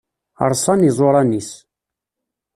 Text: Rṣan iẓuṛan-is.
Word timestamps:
Rṣan 0.51 0.85
iẓuṛan-is. 0.89 1.51